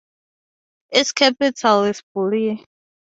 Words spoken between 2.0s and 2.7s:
Bulle.